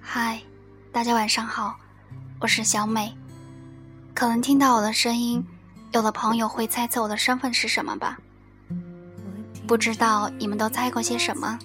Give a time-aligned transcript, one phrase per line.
[0.00, 0.40] 嗨，
[0.90, 1.76] 大家晚上好，
[2.40, 3.16] 我是小美。
[4.12, 5.44] 可能听到我的声音，
[5.92, 8.18] 有的朋友会猜测我的身份是什么吧？
[9.66, 11.58] 不知道你们都猜过些什么？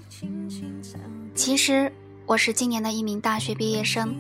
[1.34, 1.92] 其实
[2.26, 4.16] 我是今年的一名大学毕业生。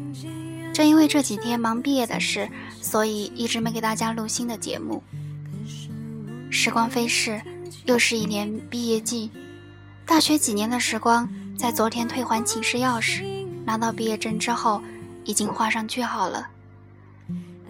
[0.73, 2.49] 正因为这几天忙毕业的事，
[2.81, 5.01] 所以一直没给大家录新的节目。
[6.49, 7.41] 时光飞逝，
[7.85, 9.31] 又是一年毕业季。
[10.05, 11.27] 大学几年的时光，
[11.57, 13.23] 在昨天退还寝室钥匙。
[13.65, 14.81] 拿到毕业证之后，
[15.23, 16.47] 已经画上句号了。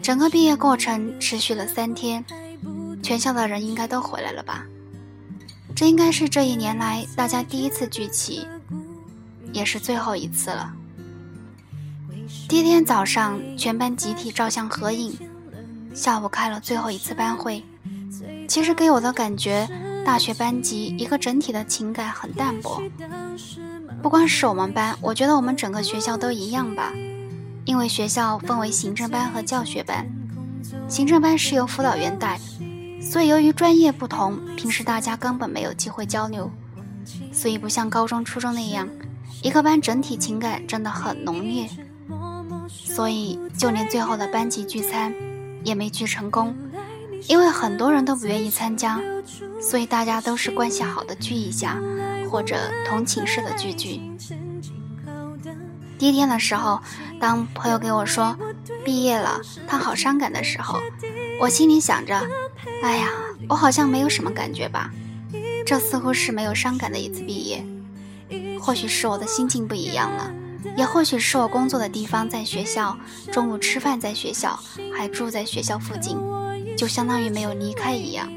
[0.02, 2.24] 整个毕业过程持续了三天，
[3.02, 4.66] 全校的人应该都回来了吧？
[5.74, 8.46] 这应该是这一年来大家第一次聚齐，
[9.54, 10.74] 也是最后一次了。
[12.50, 15.18] 第一天早上，全班集体照相合影，
[15.94, 17.64] 下午开了最后一次班会。
[18.48, 19.68] 其实给我的感觉，
[20.06, 22.80] 大学班级一个整体的情感很淡薄。
[24.04, 26.94] 不光是我们班，我觉得我们整个学校都一样吧。
[27.66, 30.08] 因为学校分为行政班和教学班，
[30.88, 32.40] 行政班是由辅导员带，
[33.02, 36.52] 所以由于专业不同，平时大家根本没有机会交流，
[37.34, 38.88] 所以不像高中、初中那样，
[39.42, 41.68] 一个班整体情感真的很浓烈。
[42.70, 45.12] 所以就连最后的班级聚餐
[45.64, 46.56] 也没聚成功，
[47.28, 49.02] 因为很多人都不愿意参加，
[49.62, 51.80] 所以大家都是关系好的聚一下。
[52.28, 54.02] 或者同寝室的聚聚。
[55.98, 56.82] 第一天的时候，
[57.18, 58.36] 当朋友给我说
[58.84, 60.78] 毕业了，他好伤感的时候，
[61.40, 62.20] 我心里想着，
[62.84, 63.08] 哎呀，
[63.48, 64.92] 我好像没有什么感觉吧。
[65.66, 67.66] 这似乎是没有伤感的一次毕业。
[68.60, 70.34] 或许是我的心境不一样了，
[70.76, 72.98] 也或许是我工作的地方在学校，
[73.32, 74.60] 中午吃饭在学校，
[74.94, 76.18] 还住在学校附近，
[76.76, 78.30] 就相当于没有离开一样。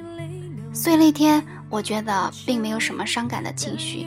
[0.72, 1.44] 所以那天。
[1.70, 4.06] 我觉得并没有什么伤感的情绪。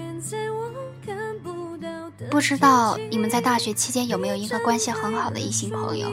[2.32, 6.10] 不知道你们在大学期间有没有一个关系很好的异性朋友？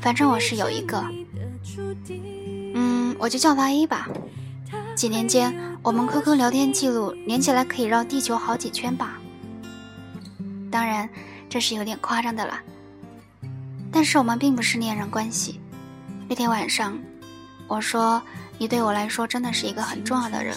[0.00, 1.04] 反正我是有一个，
[2.72, 4.08] 嗯，我就叫他 A 吧。
[4.94, 9.20] 几年间，我们 QQ 聊天记录连起来可以绕地球好几圈吧。
[10.70, 11.06] 当然，
[11.50, 12.62] 这是有点夸张的啦。
[13.92, 15.60] 但是我们并不是恋人关系。
[16.26, 16.98] 那天晚上，
[17.66, 18.22] 我说。
[18.56, 20.56] 你对我来说真的是一个很重要的人，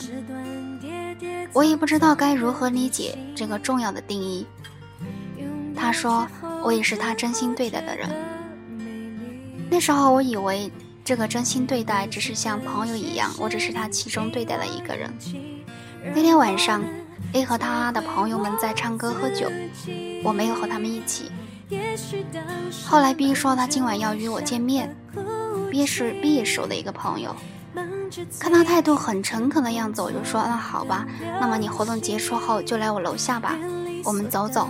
[1.51, 4.45] 我也不知道该如何理解这个重要的定义。
[5.75, 6.28] 他说
[6.63, 8.07] 我也是他真心对待的人。
[9.67, 10.72] 那时候我以为
[11.03, 15.12] 这个真心对待只是像朋友一样，我只是他其中对待的一个人。
[16.13, 16.84] 那天晚上
[17.34, 19.51] ，A 和他的朋友们在唱歌喝酒，
[20.23, 21.31] 我没有和他们一起。
[22.85, 24.96] 后来 B 说他今晚要与我见面
[25.69, 27.35] ，B 是毕业时的一个朋友。
[28.39, 31.05] 看他态度很诚恳的样子，我就说：“那好吧，
[31.39, 33.55] 那么你活动结束后就来我楼下吧，
[34.03, 34.69] 我们走走。”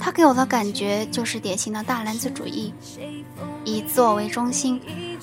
[0.00, 2.74] 他给我的感觉就是典型的大男子主义，
[3.64, 4.80] 以自我为中心，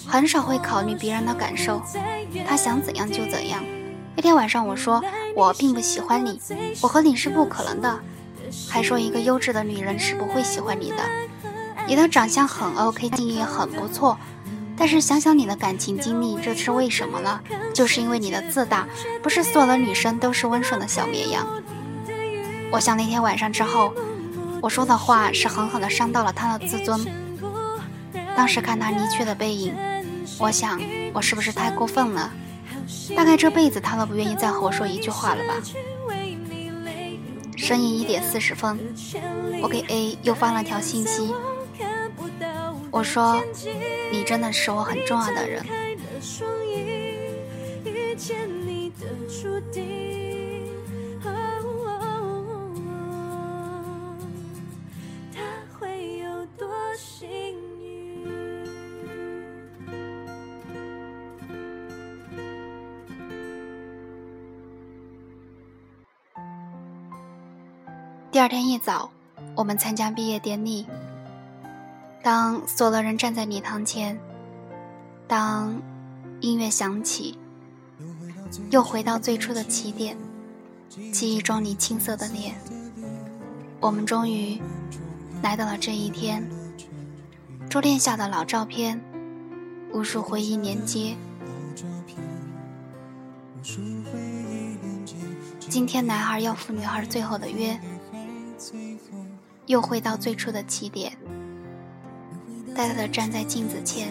[0.07, 1.81] 很少会考虑别人的感受，
[2.47, 3.63] 他想怎样就怎样。
[4.16, 5.03] 那天晚上我说
[5.35, 6.39] ：“我并不喜欢你，
[6.81, 7.99] 我和你是不可能的。”
[8.69, 10.97] 还说一个优质的女人是不会喜欢你的，
[11.88, 14.17] 你的长相很 OK，经历也很不错。
[14.81, 17.40] 但是想想你的感情经历，这是为什么呢？
[17.72, 18.88] 就是因为你的自大。
[19.22, 21.47] 不是所有的女生都是温顺的小绵羊。
[22.72, 23.94] 我想那天晚上之后，
[24.59, 27.00] 我说的话是狠狠的伤到了他的自尊。
[28.36, 29.75] 当时看他离去的背影，
[30.40, 30.81] 我想
[31.14, 32.31] 我是不是太过分了？
[33.16, 35.53] 大概这辈子他都不愿意再和我说一句话了吧。
[37.56, 38.80] 深夜一点四十分，
[39.62, 41.36] 我给 A 又发了条信息。
[42.91, 43.41] 我说，
[44.12, 45.66] 你真的是我很重要的人。
[68.32, 69.09] 第二天一早，
[69.55, 70.85] 我们参加毕业典礼。
[72.23, 74.20] 当所有人站在礼堂前，
[75.28, 75.82] 当
[76.40, 77.38] 音乐响起，
[78.70, 80.16] 又回到最初的起点，
[81.12, 82.56] 记忆中你青涩的脸，
[83.79, 84.62] 我们终于
[85.41, 86.47] 来到了这一天。
[87.70, 89.02] 桌垫下的老照片，
[89.91, 91.16] 无数回忆连接。
[95.70, 97.79] 今天男孩要赴女孩最后的约，
[99.66, 101.17] 又回到最初的起点。
[102.76, 104.09] 呆呆地站在镜子前，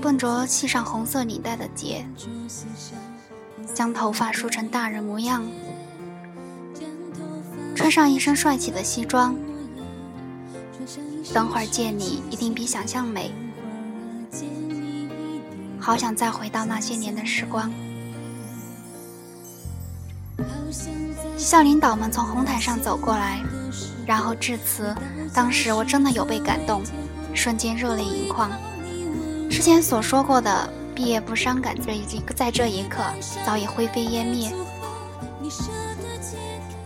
[0.00, 2.04] 笨拙系上红色领带的结，
[3.72, 5.44] 将头发梳成大人模样，
[7.74, 9.34] 穿上一身帅气的西装。
[11.32, 13.32] 等会儿见你，一定比想象美。
[15.78, 17.72] 好想再回到那些年的时光。
[21.38, 23.42] 校领导们从红毯上走过来，
[24.06, 24.94] 然后致辞。
[25.34, 26.82] 当时我真的有被感动，
[27.34, 28.50] 瞬间热泪盈眶。
[29.50, 32.04] 之前所说过的毕业不伤感，这一
[32.34, 33.02] 在这一刻
[33.44, 34.52] 早已灰飞烟灭。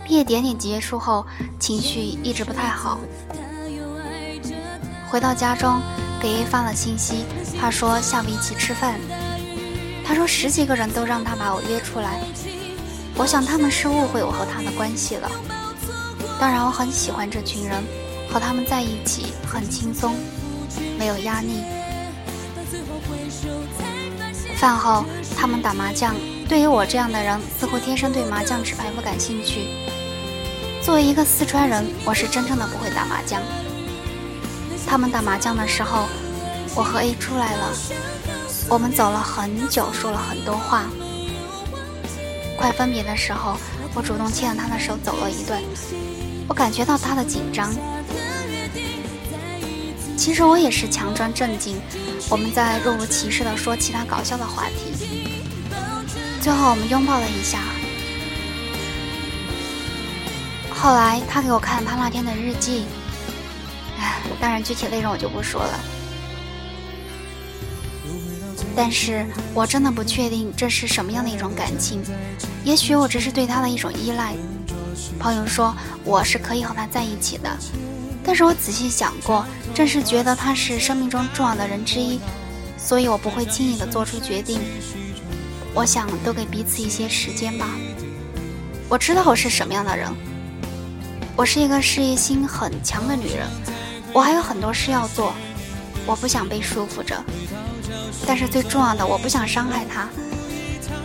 [0.03, 1.25] 毕业典礼结束后，
[1.59, 2.99] 情绪一直不太好。
[5.09, 5.81] 回到家中，
[6.21, 7.25] 给 A 发了信息，
[7.59, 8.99] 他说下午一起吃饭。
[10.05, 12.21] 他说十几个人都让他把我约出来。
[13.15, 15.29] 我想他们是误会我和他的关系了。
[16.39, 17.83] 当然，我很喜欢这群人，
[18.29, 20.15] 和他们在一起很轻松，
[20.99, 21.63] 没有压力。
[24.55, 25.03] 饭后，
[25.35, 26.15] 他们打麻将。
[26.47, 29.67] 对于我这样的人，似乎天生对麻将纸牌不感兴趣。
[30.83, 33.41] 作为一个四川人，我是真正的不会打麻将。
[34.87, 36.07] 他们打麻将的时候，
[36.75, 37.73] 我和 A 出来了。
[38.69, 40.85] 我们走了很久，说了很多话。
[42.57, 43.57] 快分别的时候，
[43.93, 45.61] 我主动牵着他的手走了一段，
[46.47, 47.73] 我感觉到他的紧张。
[50.15, 51.77] 其实我也是强装镇静。
[52.29, 55.07] 我们在若无其事地说其他搞笑的话题，
[56.41, 57.59] 最后我们拥抱了一下。
[60.69, 62.85] 后来他给我看他那天的日记，
[63.97, 65.79] 唉，当然具体内容我就不说了。
[68.75, 72.03] 但是我真的不确定这是什么样的一种感情，
[72.63, 74.35] 也许我只是对他的一种依赖。
[75.17, 77.49] 朋友说我是可以和他在一起的，
[78.23, 82.19] 但是我仔细想过，正是觉得他是生命中重要的人之一，
[82.77, 84.59] 所以我不会轻易的做出决定。
[85.73, 87.67] 我想多给彼此一些时间吧。
[88.89, 90.09] 我知道我是什么样的人，
[91.35, 93.47] 我是一个事业心很强的女人，
[94.13, 95.33] 我还有很多事要做，
[96.05, 97.21] 我不想被束缚着。
[98.25, 100.07] 但是最重要的，我不想伤害他。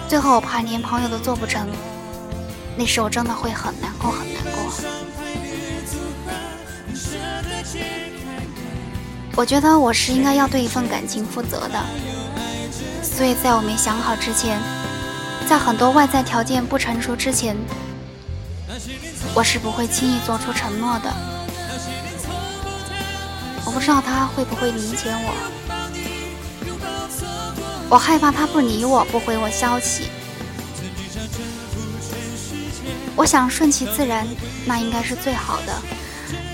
[0.09, 1.69] 最后我怕连朋友都做不成，
[2.77, 4.73] 那时我真的会很难过，很难过。
[9.35, 11.83] 我觉得我是应该要对一份感情负责的，
[13.03, 14.61] 所以在我没想好之前，
[15.49, 17.57] 在很多外在条件不成熟之前，
[19.35, 21.11] 我是不会轻易做出承诺的。
[23.65, 25.35] 我不知道他会不会理解我。
[27.89, 30.09] 我害怕他不理我，不回我消息。
[33.15, 34.27] 我想顺其自然，
[34.65, 35.83] 那应该是最好的。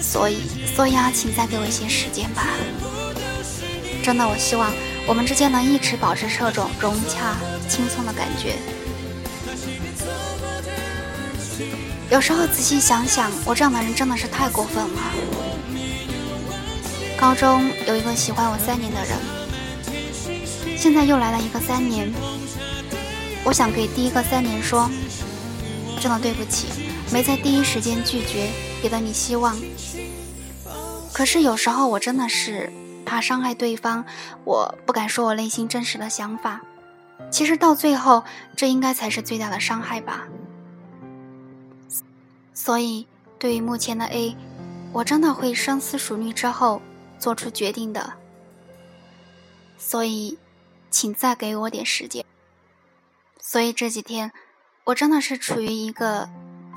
[0.00, 0.42] 所以，
[0.74, 2.46] 所以啊，请再给我一些时间吧。
[4.02, 4.72] 真的，我希望
[5.06, 7.36] 我们之间能一直保持这种融洽、
[7.68, 8.56] 轻松的感觉。
[12.10, 15.00] 有时候仔细想想，我这样的人真的是太过分了。
[17.20, 19.18] 高中有一个喜欢我三年的人。
[20.76, 22.10] 现在又来了一个三年，
[23.44, 24.88] 我想给第一个三年说，
[25.98, 26.68] 真的对不起，
[27.12, 28.50] 没在第一时间拒绝，
[28.82, 29.56] 给了你希望。
[31.12, 32.72] 可是有时候我真的是
[33.04, 34.04] 怕伤害对方，
[34.44, 36.60] 我不敢说我内心真实的想法。
[37.30, 38.22] 其实到最后，
[38.56, 40.26] 这应该才是最大的伤害吧。
[42.54, 43.06] 所以
[43.38, 44.36] 对于目前的 A，
[44.92, 46.80] 我真的会深思熟虑之后
[47.18, 48.14] 做出决定的。
[49.76, 50.38] 所以。
[50.90, 52.24] 请再给我点时间。
[53.42, 54.32] 所以这几天，
[54.88, 56.26] 我真的是处于一个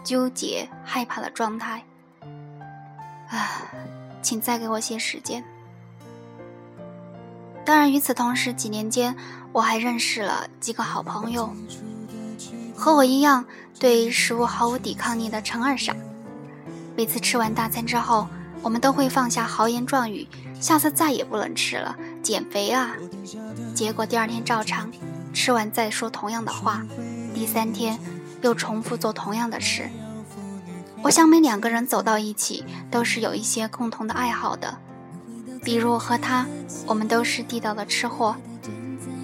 [0.03, 1.85] 纠结、害怕的状态。
[3.29, 3.63] 啊，
[4.21, 5.41] 请再给我些时间。
[7.63, 9.15] 当然，与此同时，几年间
[9.53, 11.55] 我还认识了几个好朋友，
[12.75, 13.45] 和我一样
[13.79, 15.95] 对食物毫无抵抗力的陈二傻。
[16.97, 18.27] 每次吃完大餐之后，
[18.61, 20.27] 我们都会放下豪言壮语，
[20.59, 21.95] 下次再也不能吃了。
[22.21, 22.93] 减肥啊！
[23.73, 24.91] 结果第二天照常
[25.33, 26.85] 吃完再说同样的话，
[27.33, 27.97] 第三天
[28.41, 29.89] 又重复做同样的事。
[31.01, 34.77] 我想每两个人走到一起都是有一些共同的爱好的，
[35.63, 36.45] 比如和他，
[36.85, 38.35] 我们都是地道的吃货。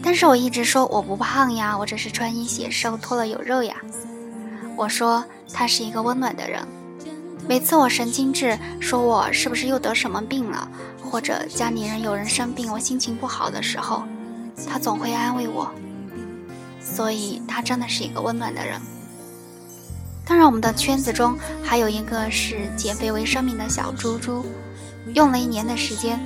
[0.01, 3.75] 但是我一直说我不胖呀，我只是穿衣显瘦，脱了有肉呀。
[4.75, 5.23] 我说
[5.53, 6.65] 他是一个温暖的人。
[7.47, 10.69] 每次我神经质，说我是不是又得什么病了，
[11.03, 14.03] 或者家里人有人生病，我心情不好的时候，
[14.67, 15.71] 他总会安慰我。
[16.95, 18.81] 所以他真的是一个温暖的人。
[20.25, 24.45] 当然，我们的圈子中还有一个是减肥为生命的小猪猪，
[25.13, 26.19] 用了一年的时间，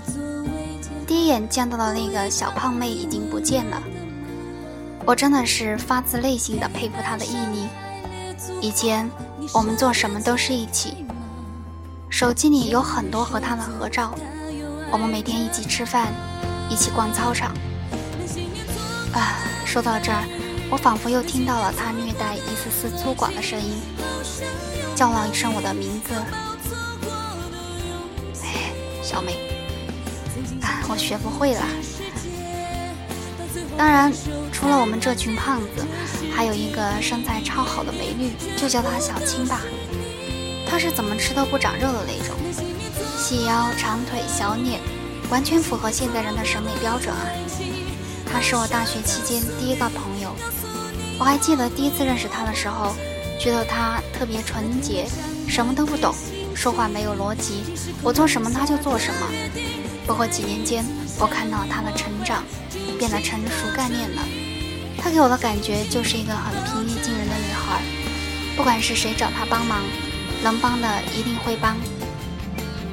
[1.06, 3.82] 第一眼见到的那个小胖妹已经不见了。
[5.06, 7.68] 我真的是发自内心的佩服他的毅力。
[8.60, 9.10] 以前
[9.54, 11.06] 我们做什么都是一起，
[12.10, 14.14] 手机里有很多和他的合照。
[14.92, 16.12] 我们每天一起吃饭，
[16.70, 17.52] 一起逛操场。
[19.14, 20.24] 啊，说到这儿，
[20.72, 23.82] 我仿佛又听到了他略带一丝丝粗犷的声音，
[24.96, 26.14] 叫了一声我的名字。
[28.42, 28.72] 哎，
[29.04, 29.34] 小美，
[30.62, 31.62] 啊，我学不会了。
[33.78, 34.14] 当然，
[34.54, 35.86] 除了我们这群胖子，
[36.34, 39.60] 还有一个身材超好的美女，就叫她小青吧。
[40.66, 42.34] 她是怎么吃都不长肉的那种。
[43.18, 44.80] 细腰长腿小脸，
[45.30, 47.28] 完全符合现代人的审美标准啊！
[48.32, 50.34] 他是我大学期间第一个朋友，
[51.20, 52.94] 我还记得第一次认识他的时候，
[53.40, 55.06] 觉得他特别纯洁，
[55.48, 56.14] 什么都不懂，
[56.56, 57.64] 说话没有逻辑，
[58.02, 59.28] 我做什么他就做什么。
[60.08, 60.84] 不过几年间，
[61.20, 62.44] 我看到他的成长，
[62.98, 64.22] 变得成熟干练了。
[64.98, 67.82] 他给我的感觉就是一个很平易近人的女孩，
[68.58, 69.82] 不管是谁找他帮忙，
[70.44, 71.78] 能帮的一定会帮。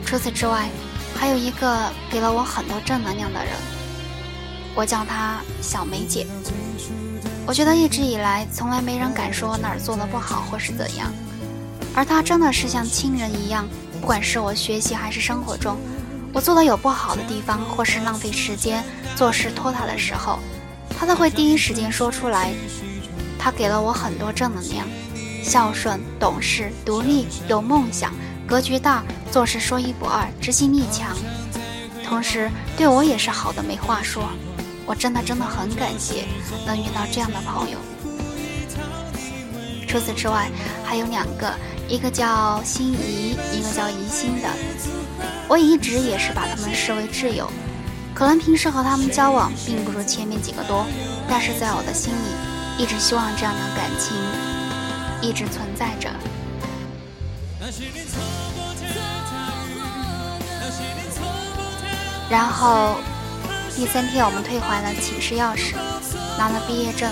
[0.04, 0.68] 除此之外，
[1.14, 3.52] 还有一个给了我很多正能量的人，
[4.74, 6.26] 我叫她小梅姐。
[7.48, 11.10] 我觉得一直以来，从来没人敢说哪儿做的不好或是怎样，
[11.94, 13.66] 而他真的是像亲人一样。
[14.02, 15.78] 不管是我学习还是生活中，
[16.34, 18.84] 我做的有不好的地方，或是浪费时间
[19.16, 20.38] 做事拖沓的时候，
[20.90, 22.52] 他都会第一时间说出来。
[23.38, 24.86] 他给了我很多正能量，
[25.42, 28.12] 孝顺、懂事、独立、有梦想。
[28.46, 29.02] 格局大，
[29.32, 31.16] 做事说一不二，执行力强，
[32.04, 34.28] 同时对我也是好的没话说。
[34.88, 36.24] 我真的真的很感谢
[36.66, 37.76] 能遇到这样的朋友。
[39.86, 40.50] 除此之外，
[40.82, 41.54] 还有两个，
[41.86, 44.48] 一个叫心怡，一个叫怡心的。
[45.46, 47.50] 我一直也是把他们视为挚友，
[48.14, 50.86] 可能平时和他们交往并不如前面几个多，
[51.28, 54.16] 但是在我的心里，一直希望这样的感情
[55.20, 56.08] 一直存在着。
[62.30, 62.96] 然后
[63.78, 65.74] 第三天，我们退还了寝室钥匙，
[66.36, 67.08] 拿了毕业证。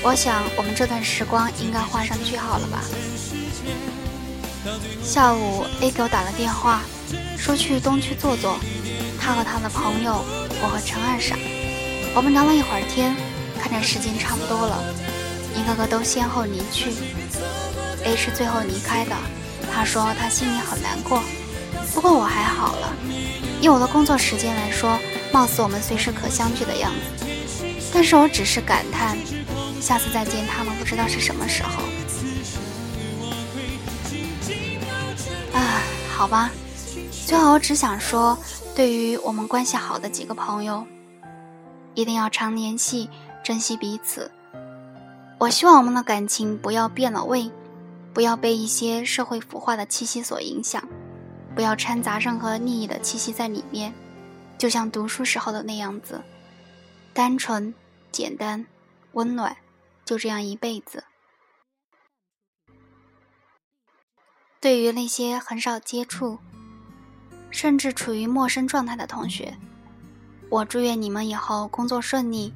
[0.00, 2.84] 我想，我们这段时光应该画上句号了吧。
[5.02, 6.82] 下午，A 给我打了电话，
[7.36, 8.60] 说去东区坐坐，
[9.20, 10.24] 他和他的朋友，
[10.62, 11.34] 我和陈二傻。
[12.14, 13.16] 我们聊了一会儿天，
[13.60, 14.94] 看着时间差不多了，
[15.52, 16.92] 一个个都先后离去。
[18.04, 19.16] A 是最后离开的，
[19.74, 21.20] 他说他心里很难过，
[21.92, 22.94] 不过我还好了。
[23.60, 24.96] 以我的工作时间来说，
[25.36, 27.26] 貌似我们随时可相聚的样子。
[27.92, 29.18] 但是我只是感叹，
[29.82, 31.82] 下次再见他们不知道是什么时候。
[35.52, 35.82] 啊，
[36.16, 36.50] 好吧。
[37.26, 38.38] 最后我只想说，
[38.74, 40.86] 对于我们关系好的几个朋友，
[41.92, 43.10] 一定要常联系，
[43.44, 44.30] 珍惜彼此。
[45.36, 47.50] 我希望我们的感情不要变了味，
[48.14, 50.82] 不要被一些社会腐化的气息所影响。
[51.54, 53.92] 不要掺杂任何利益的气息在里面，
[54.58, 56.22] 就像读书时候的那样子，
[57.12, 57.74] 单纯、
[58.10, 58.66] 简单、
[59.12, 59.56] 温暖，
[60.04, 61.04] 就这样一辈子。
[64.60, 66.38] 对于那些很少接触，
[67.50, 69.56] 甚至处于陌生状态的同学，
[70.48, 72.52] 我祝愿你们以后工作顺利，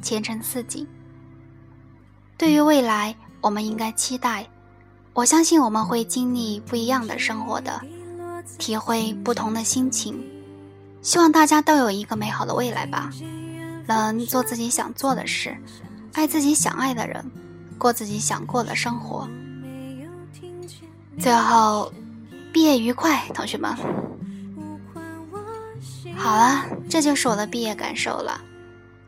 [0.00, 0.86] 前程似锦。
[2.38, 4.48] 对于未来，我们应该期待，
[5.12, 7.82] 我相信我们会经历不一样的生活的。
[8.58, 10.20] 体会不同的心情，
[11.02, 13.10] 希望大家都有一个美好的未来吧，
[13.86, 15.56] 能做自己想做的事，
[16.12, 17.28] 爱自己想爱的人，
[17.76, 19.28] 过自己想过的生活。
[21.18, 21.92] 最后，
[22.52, 23.76] 毕业愉快，同学们。
[26.16, 28.40] 好了，这就是我的毕业感受了。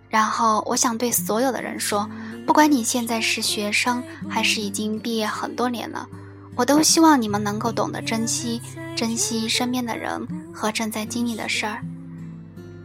[0.09, 2.09] 然后，我想对所有的人说，
[2.45, 6.09] 不管你现在是学生，还是已经毕业很多年了。
[6.57, 8.61] 我都希望你们能够懂得珍惜，
[8.97, 11.83] 珍惜身边的人和正在经历的事儿，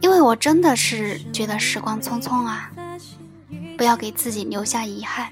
[0.00, 2.70] 因为我真的是觉得时光匆匆啊，
[3.78, 5.30] 不要给自己留下遗憾。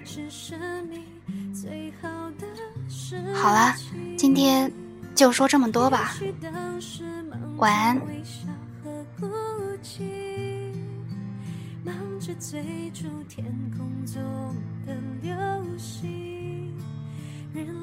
[3.34, 3.74] 好了，
[4.16, 4.72] 今天
[5.14, 6.14] 就说这么多吧，
[7.56, 8.00] 晚安。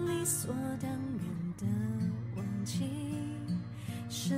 [0.07, 0.89] 理所当
[4.17, 4.33] 是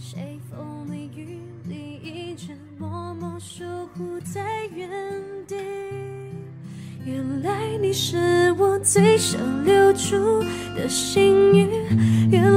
[0.00, 4.88] 谁风里雨里一直默默守护在原
[5.48, 5.56] 地？
[7.04, 10.44] 原来你是我最想留住
[10.76, 12.30] 的幸运。
[12.30, 12.54] 原